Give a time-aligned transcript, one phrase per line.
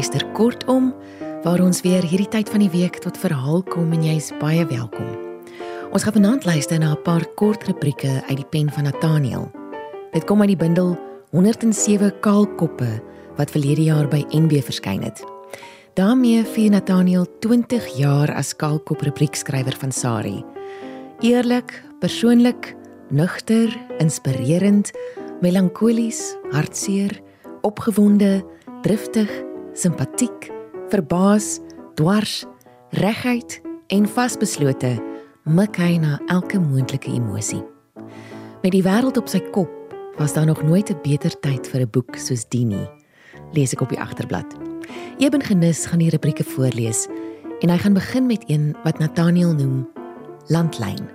[0.00, 0.86] Jy luister kortom
[1.44, 5.10] waar ons weer hierdie tyd van die week tot verhaal kom en jy's baie welkom.
[5.92, 9.50] Ons gaan vanaand luister na 'n paar kort rubrieke uit die pen van Nathaniel.
[10.12, 10.96] Dit kom uit die bundel
[11.32, 13.02] 107 kaalkoppe
[13.36, 15.22] wat verlede jaar by NB verskyn het.
[15.94, 20.44] daarmee vier Nathaniel 20 jaar as kaalkop rubriekskrywer van Sari.
[21.20, 22.74] Eerlik, persoonlik,
[23.10, 24.92] nugter, inspirerend,
[25.42, 27.20] melankolies, hartseer,
[27.60, 28.42] opgewonde,
[28.82, 30.50] driftig, simpatiek,
[30.88, 31.58] verbaas,
[31.94, 32.44] dwars,
[32.90, 34.96] reguit en vasbeslote,
[35.44, 37.62] mik hy na elke moontlike emosie.
[38.62, 39.70] Met die wêreld op sy kop,
[40.20, 42.88] was daar nog nooit 'n beter tyd vir 'n boek soos die nie.
[43.52, 44.46] Lees ek op die agterblad.
[45.18, 47.08] Eben Genis gaan die rubrieke voorlees
[47.60, 49.88] en hy gaan begin met een wat Nathaniel noem
[50.48, 51.08] Landlyn.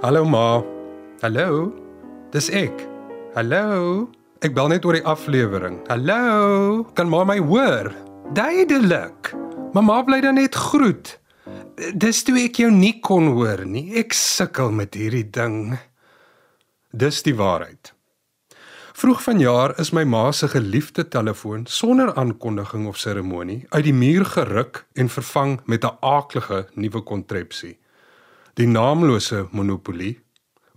[0.00, 0.62] Hallo ma.
[1.20, 1.72] Hallo.
[2.30, 2.97] Dis ek.
[3.36, 4.08] Hallo.
[4.40, 5.82] Ek bel net oor die aflewering.
[5.90, 6.86] Hallo.
[6.96, 7.90] Kan ma my hoor?
[8.32, 9.34] Duidelik.
[9.76, 11.18] Mamma bly dan net groet.
[11.92, 13.90] Dis toe ek jou nie kon hoor nie.
[14.00, 15.76] Ek sukkel met hierdie ding.
[16.96, 17.92] Dis die waarheid.
[18.98, 24.24] Vroeg vanjaar is my ma se geliefde telefoon sonder aankondiging of seremonie uit die muur
[24.24, 27.76] geruk en vervang met 'n aaklige nuwe kontrepsie.
[28.54, 30.18] Die naamlose monopolie,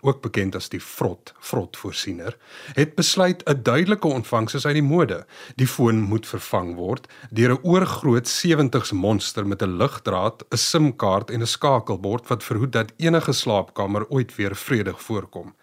[0.01, 2.37] ook bekend as die vrot, vrotvoorsiener,
[2.73, 5.25] het besluit 'n duidelike ontvangs is uit die mode.
[5.55, 11.29] Die foon moet vervang word deur 'n oorgroot 70s monster met 'n ligdraad, 'n SIM-kaart
[11.29, 15.53] en 'n skakelbord wat verhoed dat enige slaapkamer ooit weer vredig voorkom.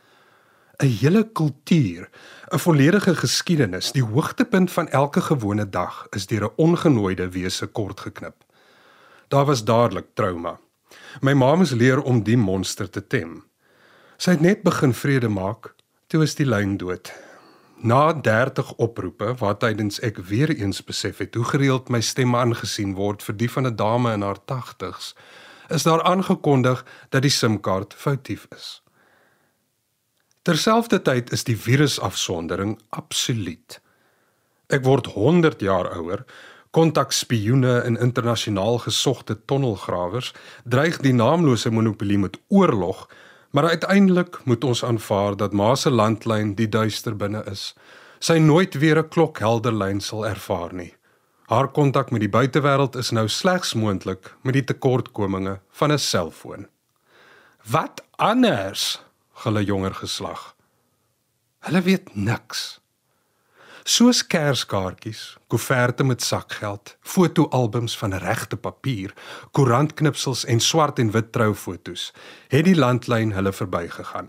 [0.82, 2.10] 'n Hele kultuur,
[2.50, 8.00] 'n volledige geskiedenis, die hoogtepunt van elke gewone dag is deur 'n ongenooide wese kort
[8.00, 8.44] geknip.
[9.28, 10.58] Daar was dadelik trauma.
[11.20, 13.47] My ma moes leer om die monster te tem.
[14.18, 15.76] Sy het net begin vrede maak,
[16.10, 17.12] toe is die lyn dood.
[17.86, 22.96] Na 30 oproepe wat tydens ek weer eens besef het hoe gereeld my stem aangesien
[22.98, 25.14] word vir die van 'n dame in haar 80's,
[25.70, 28.82] is daar aangekondig dat die SIM-kaart foutief is.
[30.42, 33.80] Terselfdertyd is die virusafsondering absoluut.
[34.66, 36.24] Ek word 100 jaar ouer
[36.70, 43.08] kontakspioene en internasionaal gesogte tonnelgrawers dreig die naamlose monopolie met oorlog,
[43.50, 47.74] maar uiteindelik moet ons aanvaar dat Ma se landlyn die duister binne is.
[48.18, 50.94] Sy nooit weer 'n klokhelder lyn sal ervaar nie.
[51.46, 56.68] Haar kontak met die buitewêreld is nou slegs moontlik met die tekortkominge van 'n selfoon.
[57.64, 59.00] Wat anders?
[59.32, 60.54] Hulle jonger geslag.
[61.58, 62.80] Hulle weet niks
[63.88, 69.14] soos kerskaartjies, koeverte met sakgeld, fotoalbums van regte papier,
[69.56, 72.10] koerantknipsels en swart en wit troufoto's,
[72.52, 74.28] het die landlyn hulle verbygegaan.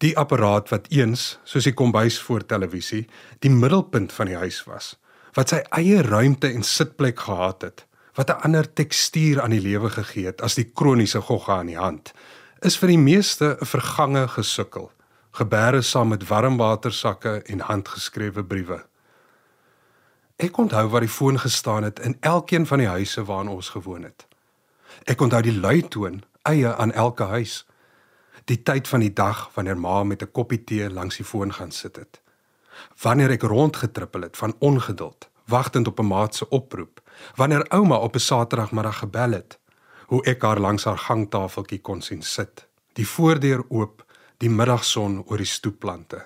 [0.00, 3.04] Die apparaat wat eens, soos die kombuis voor televisie,
[3.44, 4.94] die middelpunt van die huis was,
[5.36, 7.84] wat sy eie ruimte en sitplek gehad het,
[8.16, 11.80] wat 'n ander tekstuur aan die lewe gegee het as die kroniese gogga in die
[11.80, 12.12] hand,
[12.60, 14.90] is vir die meeste 'n vergange gesukkel
[15.32, 18.82] gebeure saam met warmwatersakke en handgeskrewe briewe.
[20.36, 24.02] Ek onthou waar die foon gestaan het in elkeen van die huise waarin ons gewoon
[24.02, 24.26] het.
[25.08, 27.62] Ek onthou die luitoon eie aan elke huis.
[28.44, 31.72] Die tyd van die dag wanneer ma met 'n koppie tee langs die foon gaan
[31.72, 32.20] sit het.
[33.02, 37.00] Wanneer ek rondgetrippel het van ongeduld, wagtend op 'n maat se oproep,
[37.34, 39.58] wanneer ouma op 'n Saterdagmiddag gebel het,
[40.06, 44.04] hoe ek haar langs haar gangtafeltjie kon sien sit, die voordeur oop
[44.42, 46.24] die middagson oor die stoepplante.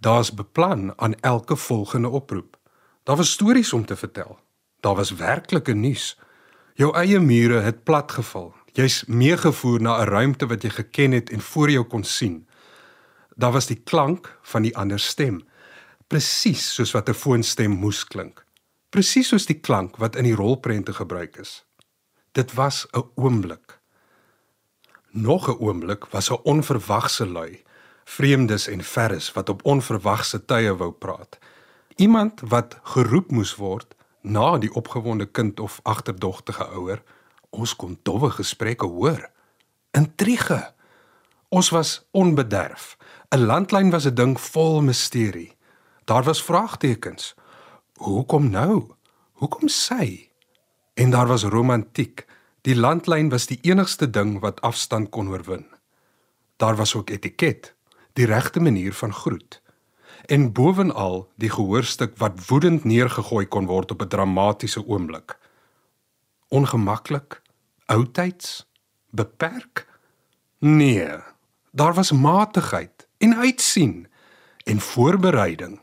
[0.00, 2.56] Daar's beplan aan elke volgende oproep.
[3.04, 4.38] Daar was stories om te vertel.
[4.80, 6.18] Daar was werklike nuus.
[6.74, 8.54] Jou eie mure het platgeval.
[8.72, 12.48] Jy's meegevoer na 'n ruimte wat jy geken het en voor jou kon sien.
[13.36, 15.42] Daar was die klank van die ander stem,
[16.06, 18.44] presies soos wat 'n foonstem moes klink.
[18.90, 21.64] Presies soos die klank wat in die rolprente gebruik is.
[22.32, 23.79] Dit was 'n oomblik.
[25.10, 27.62] Nog 'n oomblik was 'n onverwagse lui,
[28.04, 31.38] vreemdes en verres wat op onverwagse tye wou praat.
[31.96, 37.02] Iemand wat geroep moes word na die opgewonde kind of agterdogtige ouer.
[37.50, 39.30] Ons kon dowwe gesprekke hoor.
[39.90, 40.72] Intrige.
[41.48, 42.96] Ons was onbederf.
[43.28, 45.56] 'n Landlyn was 'n ding vol misterie.
[46.04, 47.34] Daar was vraagtekens.
[47.94, 48.90] Hoekom nou?
[49.32, 50.28] Hoekom sy?
[50.94, 52.26] En daar was romantiek.
[52.60, 55.66] Die landlyn was die enigste ding wat afstand kon oorwin.
[56.56, 57.74] Daar was ook etiket,
[58.12, 59.62] die regte manier van groet.
[60.26, 65.38] En bovenal die gehoorstuk wat woedend neergegooi kon word op 'n dramatiese oomblik.
[66.48, 67.42] Ongemaklik,
[67.86, 68.66] oudtyds,
[69.10, 69.86] beperk?
[70.58, 71.16] Nee,
[71.72, 74.08] daar was matigheid, en uitsien
[74.64, 75.80] en voorbereiding.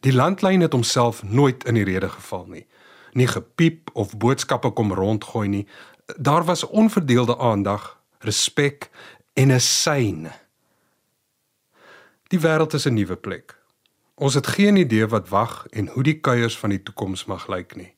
[0.00, 2.66] Die landlyn het homself nooit in die rede geval nie.
[3.12, 5.66] Nie gepiep of boodskappe kom rondgooi nie.
[6.06, 8.90] Daar was onverdeelde aandag, respek
[9.32, 10.32] en 'n sein.
[12.28, 13.58] Die wêreld is 'n nuwe plek.
[14.14, 17.76] Ons het geen idee wat wag en hoe die kuiers van die toekoms mag lyk
[17.76, 17.94] nie.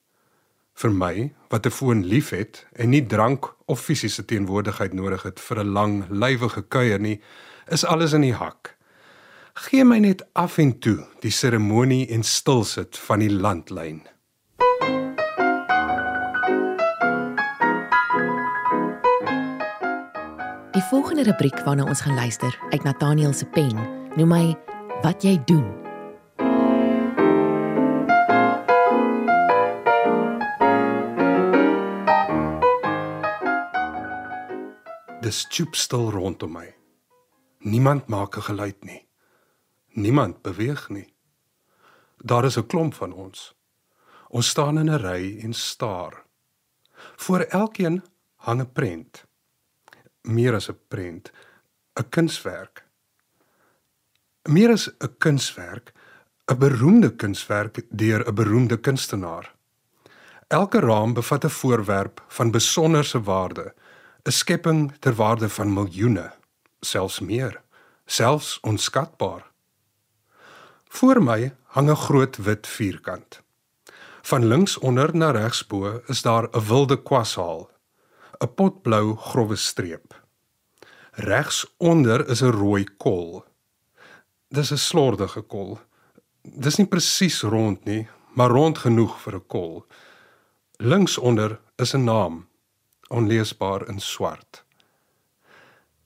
[0.74, 5.58] Vir my, wat 'n foon liefhet en nie drank of fisiese teenwoordigheid nodig het vir
[5.58, 7.20] 'n lang, lywige kuier nie,
[7.66, 8.76] is alles in die hak.
[9.54, 14.02] Gee my net af en toe die seremonie en stilsit van die landlyn.
[20.74, 23.76] Die volgende rubriek waarna ons gaan luister, uit Nathaniel se pen,
[24.18, 24.46] noem my
[25.04, 25.68] wat jy doen.
[35.22, 36.66] Dis stoepstil rondom my.
[37.62, 39.06] Niemand maak 'n geluid nie.
[39.94, 41.14] Niemand beweeg nie.
[42.18, 43.54] Daar is 'n klomp van ons.
[44.28, 46.26] Ons staan in 'n ry en staar.
[47.16, 48.02] Voor elkeen
[48.36, 49.24] hang 'n prent.
[50.24, 51.32] Meer as 'n prent,
[52.00, 52.84] 'n kunswerk.
[54.48, 55.92] Meer as 'n kunswerk,
[56.50, 59.54] 'n beroemde kunswerk deur 'n beroemde kunstenaar.
[60.48, 63.74] Elke raam bevat 'n voorwerp van besonderse waarde
[64.22, 66.32] 'n skepping ter waarde van miljoene,
[66.80, 67.60] selfs meer,
[68.06, 69.52] selfs onskatbaar.
[70.88, 73.42] Voor my hang 'n groot wit vierkant.
[74.22, 77.70] Van links onder na regs bo is daar 'n wilde kwashaal,
[78.44, 80.14] 'n potblou grouwe streep.
[81.16, 83.44] Regs onder is 'n rooi kol.
[84.48, 85.78] Dis 'n slordige kol.
[86.42, 89.86] Dis nie presies rond nie, maar rond genoeg vir 'n kol.
[90.76, 92.48] Links onder is 'n naam
[93.08, 94.64] onleesbaar in swart.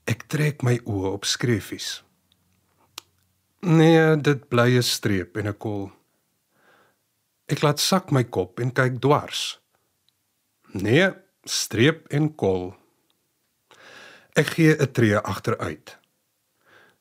[0.05, 2.03] Ek trek my oë op skreefies.
[3.61, 5.91] Nee, dit bly 'n streep en 'n kol.
[7.47, 9.59] Ek laat sak my kop en kyk dwars.
[10.71, 11.13] Nee,
[11.43, 12.73] streep en kol.
[14.35, 15.97] Ek gee 'n tree agteruit.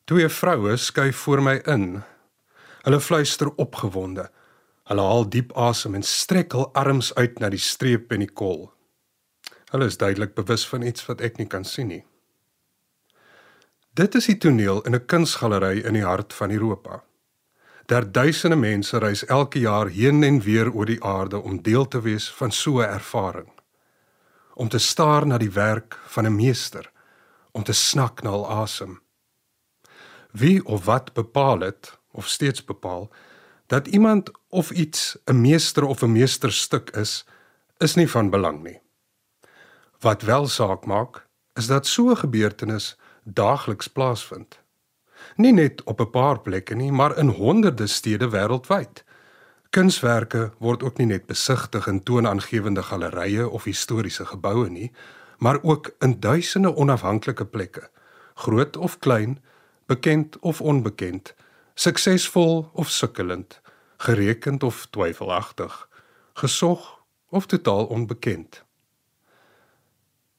[0.04, 2.02] Twee vroue skuif voor my in.
[2.82, 4.30] Hulle fluister opgewonde.
[4.84, 8.72] Hulle haal diep asem en strek hul arms uit na die streep en die kol.
[9.70, 12.04] Hulle is duidelik bewus van iets wat ek nie kan sien nie.
[13.92, 17.02] Dit is die toneel in 'n kunsgalery in die hart van Europa.
[17.86, 22.00] Daar duisende mense reis elke jaar heen en weer oor die aarde om deel te
[22.00, 23.57] wees van so 'n ervaring.
[24.58, 26.90] Om te staar na die werk van 'n meester,
[27.50, 29.00] om te snak na hul asem.
[30.32, 33.10] Wie of wat bepaal dit of steeds bepaal
[33.66, 37.26] dat iemand of iets 'n meester of 'n meesterstuk is,
[37.78, 38.80] is nie van belang nie.
[40.00, 44.58] Wat wel saak maak, is dat so 'n gebeurtenis daagliks plaasvind.
[45.36, 49.04] Nie net op 'n paar plekke nie, maar in honderde stede wêreldwyd.
[49.70, 54.92] Kunswerke word ook nie net besigtig in toonaangewende gallerye of historiese geboue nie,
[55.38, 57.90] maar ook in duisende onafhanklike plekke,
[58.34, 59.38] groot of klein,
[59.86, 61.34] bekend of onbekend,
[61.74, 63.60] suksesvol of sukkelend,
[63.96, 65.88] gerekend of twyfelagtig,
[66.32, 68.64] gesog of totaal onbekend.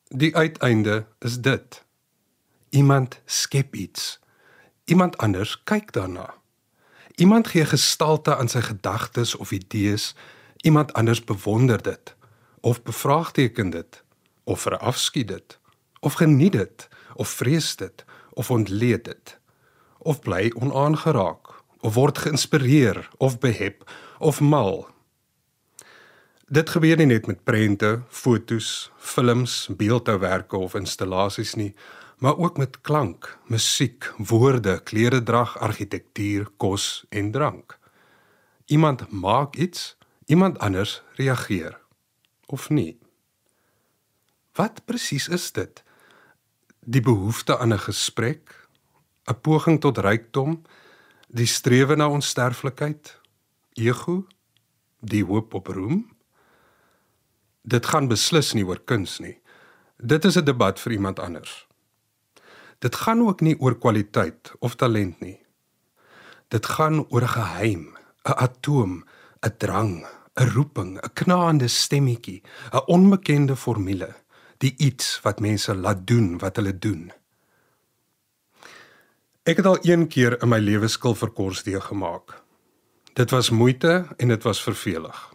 [0.09, 1.85] Die uiteinde is dit.
[2.69, 4.19] Iemand skep iets.
[4.85, 6.38] Iemand anders kyk daarna.
[7.19, 10.13] Iemand gee gestalte aan sy gedagtes of idees.
[10.63, 12.15] Iemand anders bewonder dit
[12.61, 14.03] of bevraagteken dit
[14.43, 15.59] of verafskiet dit
[15.99, 19.39] of geniet dit of vrees dit of ontleed dit
[19.97, 23.83] of bly onaangeraak of word geïnspireer of behep
[24.19, 24.87] of mal
[26.49, 31.75] Dit gebeur nie net met prente, fotos, films, beeldhouwerke of installasies nie,
[32.19, 37.79] maar ook met klank, musiek, woorde, kleredrag, argitektuur, kos en drank.
[38.65, 41.79] Iemand maak iets, iemand anders reageer
[42.45, 42.99] of nie.
[44.53, 45.83] Wat presies is dit?
[46.79, 48.67] Die behoefte aan 'n gesprek,
[49.31, 50.61] 'n poging tot rykdom,
[51.27, 53.21] die strewe na onsterflikheid,
[53.73, 54.27] ego,
[54.99, 56.17] die hoop op roem?
[57.61, 59.39] Dit gaan beslis nie oor kuns nie.
[59.97, 61.68] Dit is 'n debat vir iemand anders.
[62.79, 65.39] Dit gaan ook nie oor kwaliteit of talent nie.
[66.47, 69.03] Dit gaan oor 'n geheim, 'n atoom,
[69.45, 70.05] 'n drang,
[70.35, 74.15] 'n roeping, 'n knaande stemmetjie, 'n onbekende formule,
[74.57, 77.11] die iets wat mense laat doen wat hulle doen.
[79.43, 82.43] Ek het al een keer in my lewe skil vir korsdee gemaak.
[83.13, 85.33] Dit was moeite en dit was vervelig.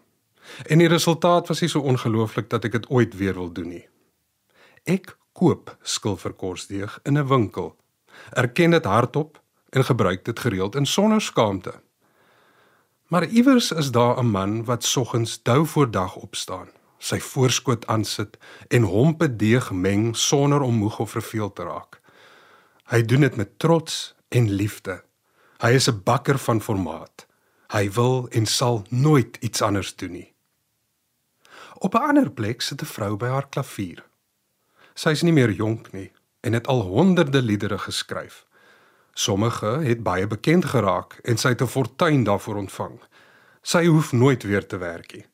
[0.67, 3.89] En die resultaat was nie so ongelooflik dat ek dit ooit weer wil doen nie.
[4.85, 7.77] Ek koop skilverkorsdeeg in 'n winkel.
[8.31, 11.75] Erken dit hardop en gebruik dit gereeld in sonder skaamte.
[13.09, 18.39] Maar iewers is daar 'n man wat soggens dou voor dag opstaan, sy voorskoot aansit
[18.69, 22.01] en hompe deeg meng sonder om moeg of verveeld te raak.
[22.85, 25.05] Hy doen dit met trots en liefde.
[25.59, 27.27] Hy is 'n bakker van formaat.
[27.67, 30.35] Hy wil en sal nooit iets anders doen nie.
[31.79, 34.05] Op 'n ander plek sit 'n vrou by haar klavier.
[34.95, 36.13] Sy is nie meer jonk nie
[36.47, 38.45] en het al honderde liedere geskryf.
[39.15, 43.01] Sommige het baie bekend geraak en sy het 'n fortuin daarvoor ontvang.
[43.63, 45.27] Sy hoef nooit weer te werk nie.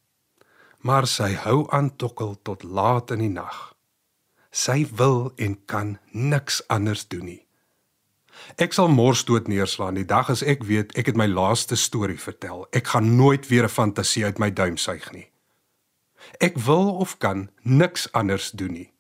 [0.78, 3.74] Maar sy hou aan tokkel tot laat in die nag.
[4.50, 7.46] Sy wil en kan niks anders doen nie.
[8.56, 12.20] Ek sal mors dood neerslaan die dag as ek weet ek het my laaste storie
[12.20, 12.66] vertel.
[12.72, 15.30] Ek gaan nooit weer 'n fantasie uit my duim suig nie.
[16.40, 18.92] Ek wil of kan niks anders doen nie.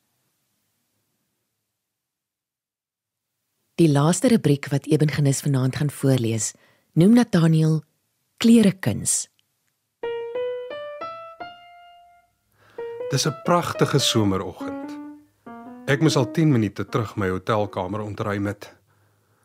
[3.80, 6.50] Die laaste rubriek wat Eben Genis vanaand gaan voorlees,
[7.00, 7.78] noem Nathaniel
[8.36, 9.30] Kleerekuns.
[13.08, 14.98] Dis 'n pragtige someroggend.
[15.86, 18.68] Ek moes al 10 minute terug my hotelkamer ontruim het.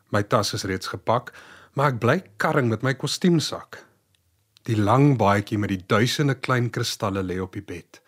[0.08, 1.32] My tas is reeds gepak,
[1.72, 3.86] maar ek bly karring met my kostuumsak.
[4.62, 8.02] Die lang baadjie met die duisende klein kristalle lê op die bed.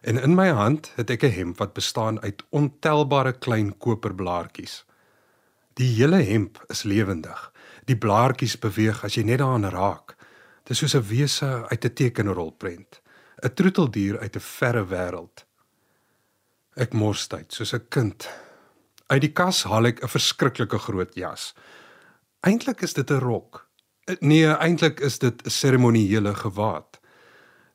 [0.00, 4.86] En in my hand het ek 'n hemp wat bestaan uit ontelbare klein koperblaartjies.
[5.76, 7.52] Die hele hemp is lewendig.
[7.84, 10.16] Die blaartjies beweeg as jy net daaraan raak.
[10.64, 13.00] Dit is soos 'n wese uit 'n tekenrolprent,
[13.44, 15.44] 'n troeteldier uit 'n verre wêreld.
[16.76, 18.28] Ek mors tyd soos 'n kind
[19.06, 21.54] Uit die kas haal ek 'n verskriklike groot jas.
[22.42, 23.68] Eintlik is dit 'n rok.
[24.20, 27.00] Nee, eintlik is dit 'n seremoniële gewaad.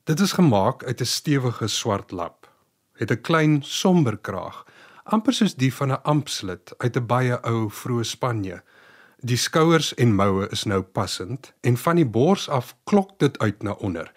[0.04, 2.50] Dit is gemaak uit 'n stewige swart lap.
[2.94, 4.66] Het 'n klein somber kraag,
[5.04, 8.62] amper soos die van 'n ampslid uit 'n baie ou vroeë Spanje.
[9.20, 13.64] Die skouers en moue is nou passend en van die bors af klok dit uit
[13.64, 14.12] na onder,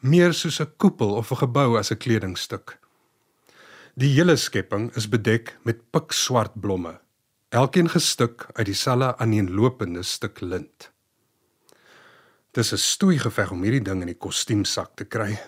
[0.00, 2.78] meer soos 'n koepel of 'n gebou as 'n kledingstuk.
[3.94, 7.00] Die hele skepping is bedek met pikswart blomme,
[7.48, 10.90] elkeen gestuk uit dieselfde aaneenlopende stuk lint.
[12.52, 15.38] Dis 'n stoei geveg om hierdie ding in die kostuumsak te kry.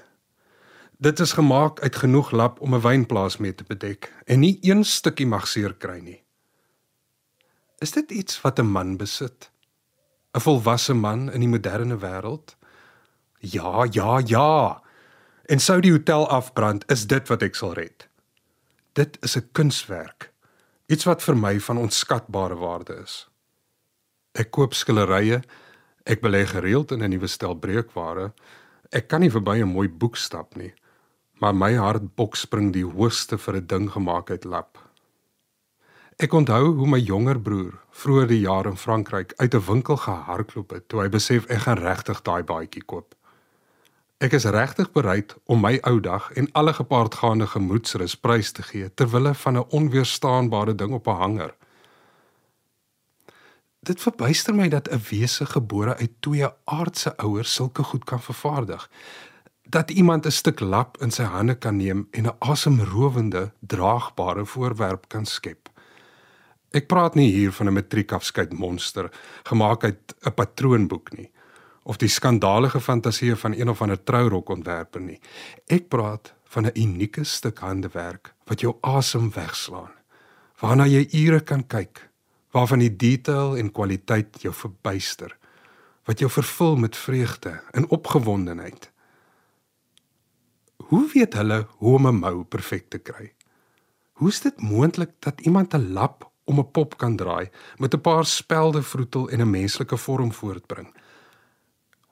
[0.98, 4.84] Dit is gemaak uit genoeg lap om 'n wynplaas mee te bedek en nie een
[4.84, 6.22] stukkie mag seer kry nie.
[7.78, 9.50] Is dit iets wat 'n man besit?
[10.34, 12.56] 'n Volwasse man in die moderne wêreld?
[13.38, 14.82] Ja, ja, ja.
[15.44, 18.08] En sou die hotel afbrand, is dit wat ek sal red.
[18.92, 20.32] Dit is 'n kunswerk.
[20.86, 23.28] Iets wat vir my van onskatbare waarde is.
[24.32, 25.42] Ek koop skillerye,
[26.04, 28.32] ek belê gereeld in 'n nuwe stel breekware.
[28.90, 30.74] Ek kan nie verby 'n mooi boek stap nie,
[31.40, 34.78] maar my hart bok spring die hoogste vir 'n ding gemaak uit lap.
[36.16, 40.70] Ek onthou hoe my jonger broer vroeër die jaar in Frankryk uit 'n winkel gehardloop
[40.70, 43.14] het toe hy besef ek gaan regtig daai baadjie koop.
[44.18, 48.94] Ek is regtig bereid om my ou dag en alle gepaardgaande gemoedsrus prys te gee
[48.94, 51.54] ter wille van 'n onweerstaanbare ding op 'n hanger.
[53.82, 58.90] Dit verbuister my dat 'n wese gebore uit twee aardse ouers sulke goed kan vervaardig.
[59.74, 65.08] Dat iemand 'n stuk lap in sy hande kan neem en 'n asemrowende, draagbare voorwerp
[65.08, 65.68] kan skep.
[66.70, 69.10] Ek praat nie hier van 'n matriekafskeid monster
[69.42, 71.30] gemaak uit 'n patroonboek nie
[71.82, 75.20] of die skandalige fantasieë van een of ander trourokontwerper nie.
[75.66, 79.92] Ek praat van 'n unieke stuk handewerk wat jou asem wegslaan.
[80.60, 82.10] Waarna jy ure kan kyk,
[82.50, 85.36] waarvan die detail en kwaliteit jou verbuister,
[86.04, 88.93] wat jou vervul met vreugde en opgewondenheid.
[90.84, 93.32] Hoe weet hulle hoe om 'n mou perfek te kry?
[94.12, 97.48] Hoe is dit moontlik dat iemand 'n lap om 'n pop kan draai
[97.78, 100.94] met 'n paar spelde vroetel en 'n menslike vorm voortbring?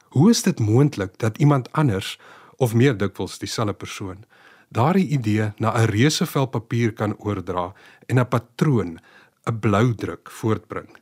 [0.09, 2.19] Hoe is dit moontlik dat iemand anders
[2.57, 4.25] of meer dikwels dieselfde persoon
[4.69, 7.73] daardie idee na 'n reuse vel papier kan oordra
[8.07, 9.01] en 'n patroon,
[9.45, 10.99] 'n blou druk voortbring?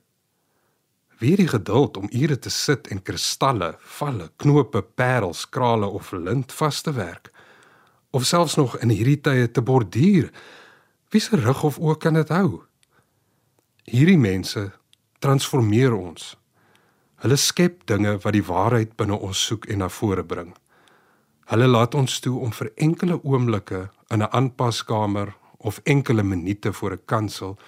[1.18, 6.12] Wie het die geduld om ure te sit en kristalle, valle, knope, parels, krale of
[6.12, 7.30] lint vas te werk?
[8.10, 10.30] Of selfs nog in hierdie tye te borduur?
[11.10, 12.62] Wie se rug of oë kan dit hou?
[13.84, 14.70] Hierdie mense
[15.18, 16.40] transformeer ons
[17.20, 20.54] Hulle skep dinge wat die waarheid binne ons soek en na vore bring.
[21.52, 26.92] Hulle laat ons toe om vir enkele oomblikke in 'n aanpaskamer of enkele minute voor
[26.92, 27.58] 'n kansel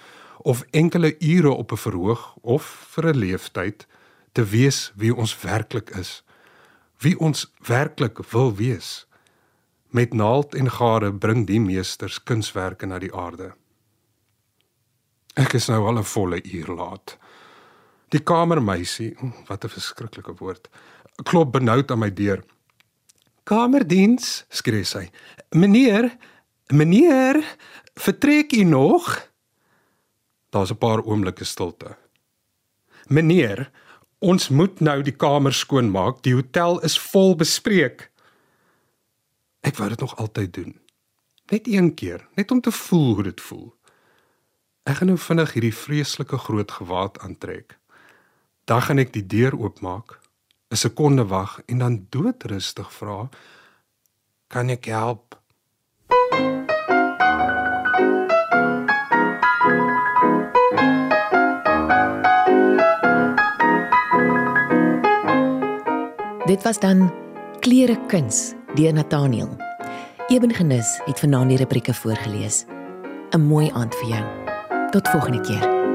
[0.41, 3.87] of enkele ure op 'n verhoog of vir 'n leeftyd
[4.31, 6.23] te wees wie ons werklik is.
[6.97, 9.05] Wie ons werklik wil wees.
[9.93, 13.51] Met naald en gare bring die meesters kunswerke na die aarde.
[15.37, 17.17] Ek is nou al 'n volle uur laat.
[18.09, 19.13] Die kamermeisie,
[19.47, 20.69] wat 'n verskriklike woord,
[21.23, 22.43] klop benoud aan my deur.
[23.43, 25.11] "Kamerdiens," skree sy.
[25.51, 26.17] "Meneer,
[26.67, 27.43] meneer,
[27.95, 29.29] vertrek u nog?"
[30.49, 31.97] Daar's 'n paar oomblikke stilte.
[33.07, 33.71] "Meneer,
[34.19, 36.23] ons moet nou die kamer skoon maak.
[36.23, 38.12] Die hotel is vol bespreek."
[39.63, 40.73] Ek wou dit nog altyd doen.
[41.51, 43.69] Net een keer, net om te voel hoe dit voel.
[44.83, 47.77] Ek gaan nou vinnig hierdie vreeslike groot gewaad aantrek.
[48.67, 50.19] Dan gaan ek die deur oopmaak,
[50.71, 53.29] 'n sekonde wag en dan doodrustig vra:
[54.47, 55.39] "Kan ek help?"
[66.45, 67.13] Dit was dan
[67.59, 69.49] Klere Kuns deur Nathaniel.
[70.27, 72.65] Eben Genis het vanaand die rubrieke voorgeles.
[73.31, 74.23] 'n Mooi aand vir jou.
[74.89, 75.92] Tot volgende keer.